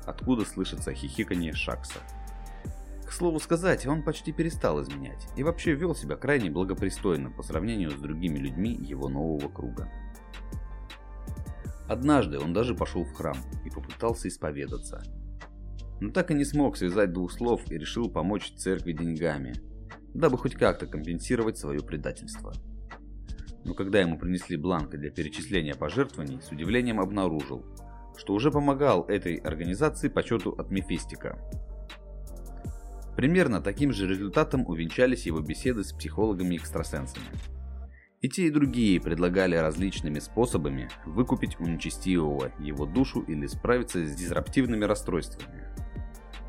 откуда 0.06 0.44
слышится 0.44 0.92
хихиканье 0.92 1.52
Шакса. 1.52 1.98
К 3.06 3.12
слову 3.12 3.40
сказать, 3.40 3.86
он 3.86 4.02
почти 4.02 4.32
перестал 4.32 4.82
изменять 4.82 5.26
и 5.36 5.42
вообще 5.42 5.72
вел 5.72 5.94
себя 5.94 6.16
крайне 6.16 6.50
благопристойно 6.50 7.30
по 7.30 7.42
сравнению 7.42 7.90
с 7.90 7.94
другими 7.94 8.38
людьми 8.38 8.74
его 8.74 9.08
нового 9.08 9.48
круга. 9.48 9.90
Однажды 11.88 12.38
он 12.38 12.52
даже 12.52 12.74
пошел 12.74 13.04
в 13.04 13.12
храм 13.14 13.36
и 13.64 13.70
попытался 13.70 14.28
исповедаться. 14.28 15.02
Но 16.00 16.10
так 16.10 16.30
и 16.30 16.34
не 16.34 16.44
смог 16.44 16.76
связать 16.76 17.12
двух 17.12 17.32
слов 17.32 17.62
и 17.70 17.78
решил 17.78 18.10
помочь 18.10 18.52
церкви 18.52 18.92
деньгами, 18.92 19.54
дабы 20.14 20.38
хоть 20.38 20.54
как-то 20.54 20.86
компенсировать 20.86 21.58
свое 21.58 21.80
предательство 21.80 22.52
но 23.68 23.74
когда 23.74 24.00
ему 24.00 24.18
принесли 24.18 24.56
бланк 24.56 24.90
для 24.90 25.10
перечисления 25.10 25.74
пожертвований, 25.74 26.40
с 26.40 26.50
удивлением 26.50 27.00
обнаружил, 27.00 27.64
что 28.16 28.32
уже 28.32 28.50
помогал 28.50 29.04
этой 29.04 29.36
организации 29.36 30.08
по 30.08 30.22
счету 30.22 30.52
от 30.52 30.70
Мефистика. 30.70 31.38
Примерно 33.14 33.60
таким 33.60 33.92
же 33.92 34.08
результатом 34.08 34.66
увенчались 34.66 35.26
его 35.26 35.40
беседы 35.40 35.84
с 35.84 35.92
психологами-экстрасенсами. 35.92 37.26
И 38.20 38.28
те, 38.28 38.48
и 38.48 38.50
другие 38.50 39.00
предлагали 39.00 39.54
различными 39.54 40.18
способами 40.18 40.90
выкупить 41.06 41.60
у 41.60 41.64
нечестивого 41.64 42.52
его 42.58 42.84
душу 42.84 43.20
или 43.20 43.46
справиться 43.46 44.04
с 44.04 44.14
дизраптивными 44.16 44.84
расстройствами. 44.84 45.68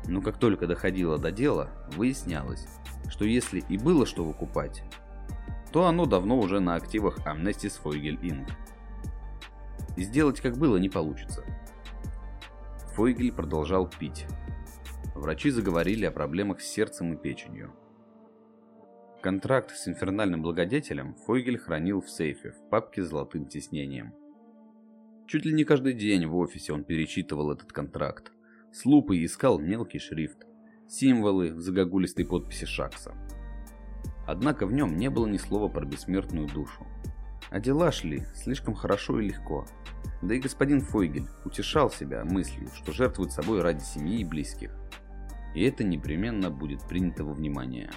Но 0.06 0.20
как 0.20 0.38
только 0.38 0.66
доходило 0.66 1.16
до 1.16 1.30
дела, 1.30 1.70
выяснялось, 1.94 2.66
что 3.08 3.24
если 3.24 3.62
и 3.68 3.78
было 3.78 4.04
что 4.04 4.24
выкупать, 4.24 4.82
то 5.72 5.86
оно 5.86 6.06
давно 6.06 6.38
уже 6.40 6.58
на 6.58 6.74
активах 6.74 7.24
Amnestis 7.24 7.80
Foigel 7.82 8.20
Inc. 8.20 8.50
И 9.96 10.02
сделать 10.02 10.40
как 10.40 10.56
было 10.56 10.76
не 10.76 10.88
получится. 10.88 11.44
Фойгель 12.94 13.32
продолжал 13.32 13.88
пить. 13.88 14.26
Врачи 15.14 15.50
заговорили 15.50 16.04
о 16.04 16.10
проблемах 16.10 16.60
с 16.60 16.66
сердцем 16.66 17.12
и 17.12 17.16
печенью. 17.16 17.72
Контракт 19.22 19.76
с 19.76 19.86
инфернальным 19.86 20.40
благодетелем 20.40 21.14
Фойгель 21.26 21.58
хранил 21.58 22.00
в 22.00 22.08
сейфе 22.08 22.52
в 22.52 22.70
папке 22.70 23.02
с 23.02 23.08
золотым 23.10 23.44
тиснением. 23.44 24.14
Чуть 25.26 25.44
ли 25.44 25.52
не 25.52 25.64
каждый 25.64 25.92
день 25.92 26.24
в 26.26 26.34
офисе 26.36 26.72
он 26.72 26.84
перечитывал 26.84 27.52
этот 27.52 27.70
контракт. 27.70 28.32
С 28.72 28.86
лупой 28.86 29.22
искал 29.22 29.58
мелкий 29.58 29.98
шрифт, 29.98 30.46
символы 30.88 31.52
в 31.52 31.60
загогулистой 31.60 32.24
подписи 32.24 32.64
Шакса. 32.64 33.14
Однако 34.26 34.66
в 34.66 34.72
нем 34.72 34.96
не 34.96 35.10
было 35.10 35.26
ни 35.26 35.36
слова 35.36 35.68
про 35.68 35.84
бессмертную 35.84 36.48
душу. 36.48 36.86
А 37.50 37.60
дела 37.60 37.92
шли 37.92 38.22
слишком 38.34 38.74
хорошо 38.74 39.20
и 39.20 39.28
легко. 39.28 39.66
Да 40.22 40.34
и 40.34 40.40
господин 40.40 40.80
Фойгель 40.80 41.28
утешал 41.44 41.90
себя 41.90 42.24
мыслью, 42.24 42.70
что 42.74 42.92
жертвует 42.92 43.32
собой 43.32 43.60
ради 43.60 43.82
семьи 43.82 44.20
и 44.20 44.24
близких. 44.24 44.74
И 45.54 45.62
это 45.62 45.84
непременно 45.84 46.50
будет 46.50 46.88
принято 46.88 47.22
во 47.22 47.34
внимание. 47.34 47.90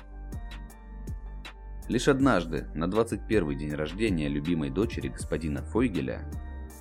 Лишь 1.89 2.07
однажды, 2.07 2.67
на 2.73 2.89
21 2.89 3.57
день 3.57 3.73
рождения 3.73 4.29
любимой 4.29 4.69
дочери 4.69 5.09
господина 5.09 5.63
Фойгеля, 5.63 6.29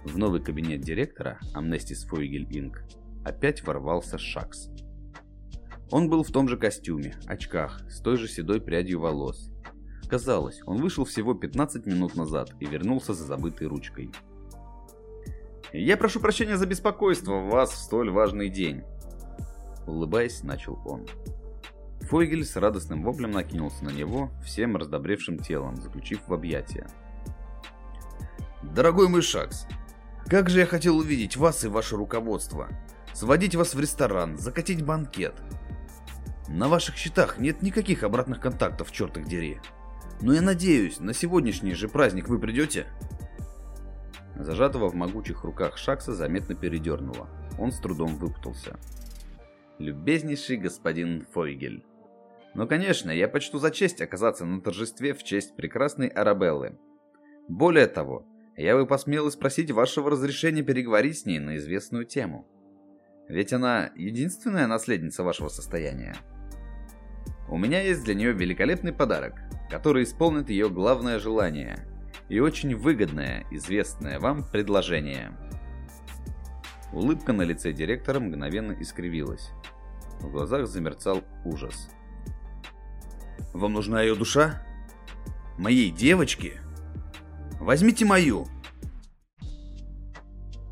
в 0.04 0.16
новый 0.16 0.40
кабинет 0.40 0.80
директора 0.80 1.40
Amnestis 1.54 2.06
Фойгель 2.06 2.48
Inc. 2.48 2.76
опять 3.24 3.66
ворвался 3.66 4.16
Шакс. 4.16 4.68
Он 5.90 6.08
был 6.08 6.22
в 6.22 6.30
том 6.30 6.48
же 6.48 6.56
костюме, 6.56 7.16
очках, 7.26 7.82
с 7.90 8.00
той 8.00 8.16
же 8.16 8.28
седой 8.28 8.60
прядью 8.60 9.00
волос. 9.00 9.50
Казалось, 10.08 10.60
он 10.66 10.80
вышел 10.80 11.04
всего 11.04 11.34
15 11.34 11.84
минут 11.86 12.14
назад 12.14 12.54
и 12.60 12.66
вернулся 12.66 13.12
за 13.12 13.24
забытой 13.24 13.66
ручкой. 13.66 14.12
«Я 15.72 15.96
прошу 15.96 16.20
прощения 16.20 16.56
за 16.56 16.66
беспокойство 16.66 17.40
вас 17.40 17.72
в 17.72 17.76
столь 17.76 18.10
важный 18.10 18.50
день»,— 18.50 18.82
улыбаясь, 19.86 20.42
начал 20.42 20.78
он. 20.84 21.06
Фойгель 22.12 22.44
с 22.44 22.56
радостным 22.56 23.02
воплем 23.02 23.30
накинулся 23.30 23.86
на 23.86 23.88
него, 23.88 24.30
всем 24.44 24.76
раздобревшим 24.76 25.38
телом, 25.38 25.76
заключив 25.76 26.20
в 26.26 26.34
объятия. 26.34 26.86
«Дорогой 28.62 29.08
мой 29.08 29.22
Шакс, 29.22 29.66
как 30.26 30.50
же 30.50 30.60
я 30.60 30.66
хотел 30.66 30.98
увидеть 30.98 31.38
вас 31.38 31.64
и 31.64 31.68
ваше 31.68 31.96
руководство, 31.96 32.68
сводить 33.14 33.54
вас 33.54 33.74
в 33.74 33.80
ресторан, 33.80 34.36
закатить 34.36 34.84
банкет, 34.84 35.40
на 36.48 36.68
ваших 36.68 36.96
счетах 36.98 37.38
нет 37.38 37.62
никаких 37.62 38.02
обратных 38.02 38.40
контактов, 38.40 38.92
черт 38.92 39.16
их 39.16 39.26
дери. 39.26 39.62
Но 40.20 40.34
я 40.34 40.42
надеюсь, 40.42 41.00
на 41.00 41.14
сегодняшний 41.14 41.72
же 41.72 41.88
праздник 41.88 42.28
вы 42.28 42.38
придете?» 42.38 42.88
Зажатого 44.36 44.90
в 44.90 44.94
могучих 44.94 45.44
руках 45.44 45.78
Шакса 45.78 46.12
заметно 46.12 46.54
передернуло. 46.54 47.30
Он 47.58 47.72
с 47.72 47.78
трудом 47.78 48.16
выпутался. 48.16 48.78
«Любезнейший 49.78 50.58
господин 50.58 51.24
Фойгель. 51.32 51.82
Но, 52.54 52.66
конечно, 52.66 53.10
я 53.10 53.28
почту 53.28 53.58
за 53.58 53.70
честь 53.70 54.00
оказаться 54.02 54.44
на 54.44 54.60
торжестве 54.60 55.14
в 55.14 55.22
честь 55.22 55.56
прекрасной 55.56 56.08
Арабеллы. 56.08 56.78
Более 57.48 57.86
того, 57.86 58.26
я 58.56 58.76
бы 58.76 58.86
посмел 58.86 59.30
спросить 59.30 59.70
вашего 59.70 60.10
разрешения 60.10 60.62
переговорить 60.62 61.18
с 61.18 61.26
ней 61.26 61.38
на 61.38 61.56
известную 61.56 62.04
тему. 62.04 62.46
Ведь 63.28 63.52
она 63.52 63.90
единственная 63.96 64.66
наследница 64.66 65.24
вашего 65.24 65.48
состояния. 65.48 66.14
У 67.48 67.56
меня 67.56 67.80
есть 67.80 68.04
для 68.04 68.14
нее 68.14 68.32
великолепный 68.32 68.92
подарок, 68.92 69.34
который 69.70 70.04
исполнит 70.04 70.50
ее 70.50 70.68
главное 70.68 71.18
желание 71.18 71.86
и 72.28 72.40
очень 72.40 72.74
выгодное, 72.76 73.44
известное 73.50 74.18
вам 74.18 74.44
предложение. 74.50 75.32
Улыбка 76.92 77.32
на 77.32 77.42
лице 77.42 77.72
директора 77.72 78.20
мгновенно 78.20 78.72
искривилась. 78.72 79.50
В 80.20 80.30
глазах 80.30 80.66
замерцал 80.66 81.22
ужас. 81.44 81.90
Вам 83.52 83.74
нужна 83.74 84.02
ее 84.02 84.14
душа? 84.14 84.62
Моей 85.58 85.90
девочки? 85.90 86.60
Возьмите 87.60 88.04
мою. 88.04 88.46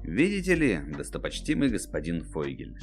Видите 0.02 0.54
ли, 0.54 0.80
достопочтимый 0.96 1.68
господин 1.68 2.24
Фойгель. 2.24 2.76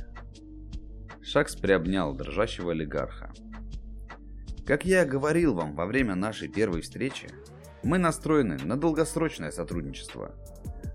Шакс 1.22 1.56
приобнял 1.56 2.14
дрожащего 2.14 2.72
олигарха. 2.72 3.34
Как 4.66 4.86
я 4.86 5.04
говорил 5.04 5.54
вам 5.56 5.76
во 5.76 5.86
время 5.86 6.16
нашей 6.16 6.48
первой 6.48 6.82
встречи, 6.82 7.30
мы 7.84 7.98
настроены 7.98 8.58
на 8.58 8.78
долгосрочное 8.78 9.52
сотрудничество. 9.52 10.36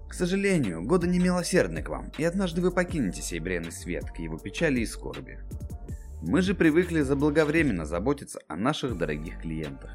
К 0.09 0.15
сожалению, 0.15 0.83
годы 0.83 1.09
немилосердны 1.09 1.83
к 1.83 1.89
вам, 1.89 2.13
и 2.19 2.25
однажды 2.25 2.61
вы 2.61 2.71
покинете 2.71 3.21
сей 3.23 3.41
бренный 3.41 3.73
свет 3.73 4.11
к 4.11 4.19
его 4.19 4.39
печали 4.39 4.81
и 4.81 4.87
скорби. 4.87 5.41
Мы 6.25 6.41
же 6.41 6.55
привыкли 6.55 7.01
заблаговременно 7.01 7.85
заботиться 7.85 8.41
о 8.47 8.55
наших 8.55 8.97
дорогих 8.97 9.41
клиентах. 9.41 9.91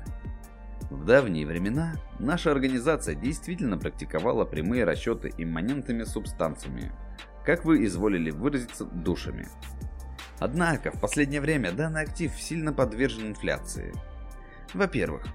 В 0.89 1.05
давние 1.05 1.45
времена 1.45 1.95
наша 2.19 2.51
организация 2.51 3.15
действительно 3.15 3.77
практиковала 3.77 4.43
прямые 4.43 4.83
расчеты 4.83 5.33
имманентными 5.37 6.03
субстанциями, 6.03 6.91
как 7.45 7.63
вы 7.63 7.85
изволили 7.85 8.29
выразиться, 8.29 8.83
душами. 8.83 9.47
Однако, 10.39 10.91
в 10.91 10.99
последнее 10.99 11.39
время 11.39 11.71
данный 11.71 12.01
актив 12.01 12.33
сильно 12.33 12.73
подвержен 12.73 13.29
инфляции. 13.29 13.93
Во-первых, 14.73 15.25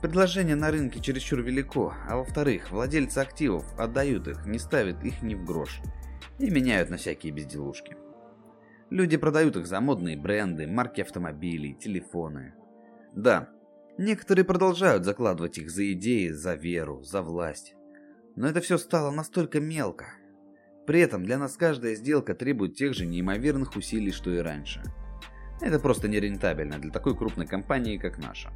предложение 0.00 0.54
на 0.54 0.70
рынке 0.70 1.00
чересчур 1.00 1.40
велико, 1.40 1.92
а 2.08 2.16
во-вторых, 2.16 2.70
владельцы 2.70 3.18
активов 3.18 3.64
отдают 3.76 4.28
их, 4.28 4.46
не 4.46 4.60
ставят 4.60 5.02
их 5.02 5.22
ни 5.22 5.34
в 5.34 5.44
грош 5.44 5.80
и 6.38 6.50
меняют 6.50 6.88
на 6.88 6.98
всякие 6.98 7.32
безделушки. 7.32 7.96
Люди 8.90 9.16
продают 9.16 9.56
их 9.56 9.66
за 9.66 9.80
модные 9.80 10.16
бренды, 10.16 10.66
марки 10.66 11.00
автомобилей, 11.00 11.74
телефоны. 11.74 12.54
Да, 13.14 13.48
некоторые 13.98 14.44
продолжают 14.44 15.04
закладывать 15.04 15.58
их 15.58 15.70
за 15.70 15.92
идеи, 15.92 16.30
за 16.30 16.54
веру, 16.54 17.02
за 17.02 17.22
власть. 17.22 17.74
Но 18.34 18.48
это 18.48 18.60
все 18.60 18.78
стало 18.78 19.12
настолько 19.12 19.60
мелко. 19.60 20.06
При 20.86 21.00
этом 21.00 21.24
для 21.24 21.38
нас 21.38 21.56
каждая 21.56 21.94
сделка 21.94 22.34
требует 22.34 22.74
тех 22.74 22.94
же 22.94 23.06
неимоверных 23.06 23.76
усилий, 23.76 24.10
что 24.10 24.32
и 24.32 24.38
раньше. 24.38 24.82
Это 25.60 25.78
просто 25.78 26.08
нерентабельно 26.08 26.78
для 26.78 26.90
такой 26.90 27.16
крупной 27.16 27.46
компании, 27.46 27.96
как 27.96 28.18
наша. 28.18 28.50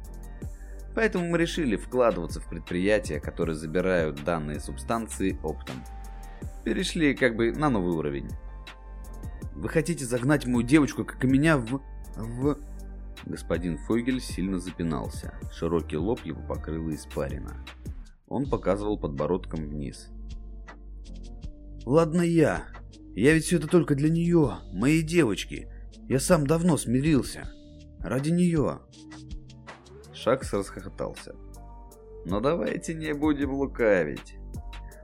Поэтому 0.95 1.27
мы 1.27 1.37
решили 1.37 1.77
вкладываться 1.77 2.41
в 2.41 2.49
предприятия, 2.49 3.21
которые 3.21 3.55
забирают 3.55 4.23
данные 4.25 4.59
субстанции 4.59 5.39
оптом. 5.43 5.75
Перешли 6.65 7.13
как 7.15 7.37
бы 7.37 7.51
на 7.51 7.69
новый 7.69 7.95
уровень. 7.95 8.29
Вы 9.55 9.69
хотите 9.69 10.05
загнать 10.05 10.45
мою 10.45 10.67
девочку, 10.67 11.05
как 11.05 11.23
и 11.23 11.27
меня, 11.27 11.57
в... 11.57 11.81
в... 12.17 12.57
Господин 13.25 13.77
Фойгель 13.77 14.19
сильно 14.19 14.59
запинался. 14.59 15.33
Широкий 15.53 15.97
лоб 15.97 16.19
его 16.25 16.41
покрыл 16.41 16.91
испарина. 16.91 17.65
Он 18.27 18.49
показывал 18.49 18.99
подбородком 18.99 19.67
вниз. 19.67 20.09
«Ладно 21.85 22.21
я. 22.21 22.65
Я 23.15 23.33
ведь 23.33 23.45
все 23.45 23.57
это 23.57 23.67
только 23.67 23.95
для 23.95 24.09
нее, 24.09 24.57
моей 24.73 25.01
девочки. 25.01 25.69
Я 26.09 26.19
сам 26.19 26.45
давно 26.45 26.77
смирился. 26.77 27.49
Ради 27.99 28.31
нее». 28.31 28.79
Шакс 30.13 30.51
расхохотался. 30.53 31.35
«Но 32.25 32.41
давайте 32.41 32.93
не 32.93 33.13
будем 33.13 33.53
лукавить. 33.53 34.35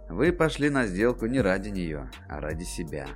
Вы 0.10 0.34
пошли 0.34 0.70
на 0.70 0.88
сделку 0.88 1.27
не 1.27 1.39
ради 1.39 1.70
нее, 1.70 2.12
а 2.27 2.41
ради 2.41 2.63
себя. 2.63 3.08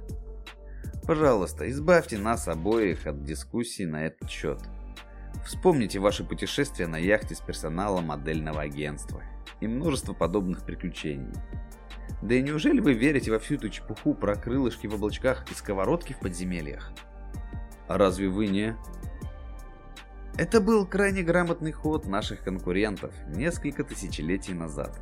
Пожалуйста, 1.06 1.70
избавьте 1.70 2.18
нас 2.18 2.48
обоих 2.48 3.06
от 3.06 3.24
дискуссий 3.24 3.86
на 3.86 4.08
этот 4.08 4.28
счет. 4.28 4.60
Вспомните 5.46 6.00
ваши 6.00 6.24
путешествия 6.24 6.88
на 6.88 6.96
яхте 6.96 7.36
с 7.36 7.40
персоналом 7.40 8.06
модельного 8.06 8.62
агентства 8.62 9.22
и 9.62 9.68
множество 9.68 10.14
подобных 10.14 10.66
приключений. 10.66 11.34
Да 12.24 12.34
и 12.34 12.42
неужели 12.42 12.80
вы 12.80 12.94
верите 12.94 13.30
во 13.30 13.38
всю 13.38 13.56
эту 13.56 13.70
чепуху 13.70 14.16
про 14.16 14.36
крылышки 14.36 14.88
в 14.88 14.96
облачках 14.96 15.46
и 15.52 15.54
сковородки 15.54 16.14
в 16.14 16.20
подземельях? 16.20 16.92
А 17.88 18.00
разве 18.00 18.28
вы 18.28 18.48
не... 18.48 18.76
Это 20.38 20.60
был 20.60 20.88
крайне 20.88 21.22
грамотный 21.22 21.72
ход 21.72 22.08
наших 22.08 22.44
конкурентов 22.44 23.14
несколько 23.28 23.84
тысячелетий 23.84 24.54
назад. 24.56 25.00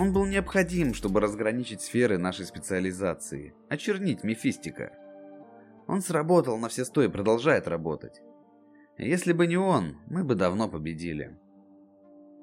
Он 0.00 0.14
был 0.14 0.24
необходим, 0.24 0.94
чтобы 0.94 1.20
разграничить 1.20 1.82
сферы 1.82 2.16
нашей 2.16 2.46
специализации, 2.46 3.52
очернить 3.68 4.24
мефистика. 4.24 4.94
Он 5.86 6.00
сработал 6.00 6.56
на 6.56 6.70
все 6.70 6.86
сто 6.86 7.02
и 7.02 7.08
продолжает 7.08 7.68
работать. 7.68 8.22
Если 8.96 9.34
бы 9.34 9.46
не 9.46 9.58
он, 9.58 9.98
мы 10.06 10.24
бы 10.24 10.36
давно 10.36 10.70
победили. 10.70 11.36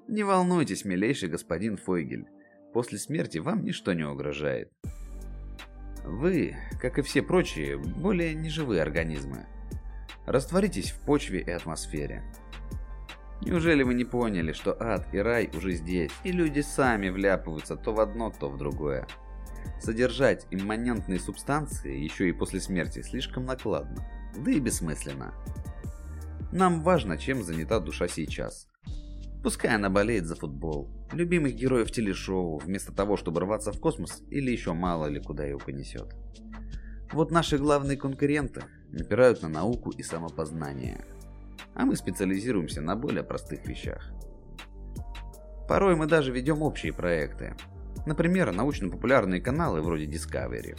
Не 0.08 0.22
волнуйтесь, 0.22 0.86
милейший 0.86 1.30
господин 1.30 1.78
Фойгель. 1.78 2.28
После 2.74 3.00
смерти 3.00 3.40
вам 3.40 3.64
ничто 3.64 3.94
не 3.94 4.04
угрожает. 4.04 4.72
Вы, 6.06 6.56
как 6.80 7.00
и 7.00 7.02
все 7.02 7.24
прочие, 7.24 7.80
более 7.80 8.36
неживые 8.36 8.84
организмы. 8.84 9.48
Растворитесь 10.28 10.92
в 10.92 11.00
почве 11.00 11.42
и 11.42 11.50
атмосфере. 11.50 12.22
Неужели 13.42 13.84
вы 13.84 13.94
не 13.94 14.04
поняли, 14.04 14.52
что 14.52 14.76
ад 14.80 15.14
и 15.14 15.20
рай 15.20 15.50
уже 15.56 15.74
здесь, 15.74 16.12
и 16.24 16.32
люди 16.32 16.62
сами 16.62 17.10
вляпываются 17.10 17.76
то 17.76 17.94
в 17.94 18.00
одно, 18.00 18.32
то 18.32 18.50
в 18.50 18.58
другое? 18.58 19.08
Содержать 19.80 20.48
имманентные 20.50 21.20
субстанции 21.20 21.96
еще 21.96 22.30
и 22.30 22.34
после 22.34 22.60
смерти 22.60 23.02
слишком 23.02 23.46
накладно, 23.46 24.08
да 24.36 24.52
и 24.52 24.60
бессмысленно. 24.60 25.34
Нам 26.52 26.82
важно, 26.82 27.18
чем 27.18 27.44
занята 27.44 27.80
душа 27.80 28.08
сейчас. 28.08 28.68
Пускай 29.44 29.76
она 29.76 29.90
болеет 29.90 30.26
за 30.26 30.36
футбол, 30.36 30.90
любимых 31.12 31.54
героев 31.54 31.92
телешоу, 31.92 32.58
вместо 32.58 32.92
того, 32.92 33.18
чтобы 33.18 33.42
рваться 33.42 33.72
в 33.72 33.80
космос 33.80 34.24
или 34.32 34.52
еще 34.52 34.74
мало 34.74 35.06
ли 35.06 35.22
куда 35.22 35.46
его 35.46 35.60
понесет. 35.60 36.16
Вот 37.14 37.32
наши 37.32 37.58
главные 37.58 37.98
конкуренты 37.98 38.64
напирают 38.90 39.44
на 39.44 39.48
науку 39.50 39.92
и 39.92 40.02
самопознание– 40.02 41.06
а 41.78 41.86
мы 41.86 41.96
специализируемся 41.96 42.82
на 42.82 42.96
более 42.96 43.24
простых 43.24 43.68
вещах. 43.68 44.12
Порой 45.70 45.96
мы 45.96 46.08
даже 46.08 46.32
ведем 46.32 46.64
общие 46.64 46.92
проекты. 46.92 47.56
Например, 48.08 48.52
научно-популярные 48.52 49.42
каналы 49.42 49.82
вроде 49.82 50.06
Discovery. 50.06 50.76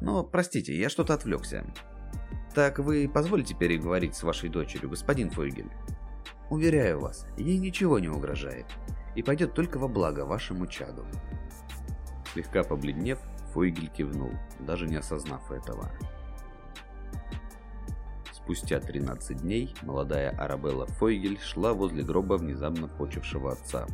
Но, 0.00 0.24
простите, 0.24 0.76
я 0.76 0.88
что-то 0.88 1.14
отвлекся. 1.14 1.64
Так 2.54 2.80
вы 2.80 3.08
позволите 3.08 3.54
переговорить 3.54 4.16
с 4.16 4.24
вашей 4.24 4.48
дочерью, 4.48 4.90
господин 4.90 5.30
Фойгель? 5.30 5.70
Уверяю 6.50 7.00
вас, 7.00 7.28
ей 7.36 7.58
ничего 7.58 8.00
не 8.00 8.08
угрожает. 8.08 8.66
И 9.14 9.22
пойдет 9.22 9.54
только 9.54 9.78
во 9.78 9.86
благо 9.86 10.24
вашему 10.24 10.66
чаду. 10.66 11.06
Слегка 12.32 12.64
побледнев, 12.64 13.20
Фойгель 13.52 13.90
кивнул, 13.90 14.32
даже 14.58 14.88
не 14.88 14.96
осознав 14.96 15.52
этого. 15.52 15.92
Спустя 18.44 18.78
13 18.78 19.40
дней 19.40 19.74
молодая 19.80 20.28
Арабелла 20.38 20.84
Фойгель 20.84 21.40
шла 21.40 21.72
возле 21.72 22.02
гроба 22.02 22.34
внезапно 22.34 22.88
почившего 22.88 23.52
отца. 23.52 23.86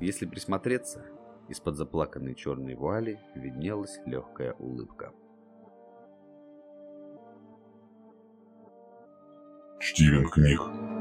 Если 0.00 0.24
присмотреться, 0.24 1.04
из-под 1.50 1.76
заплаканной 1.76 2.34
черной 2.34 2.74
вуали 2.74 3.20
виднелась 3.34 4.00
легкая 4.06 4.54
улыбка. 4.54 5.12
Стивен 9.78 10.26
книг 10.30 10.93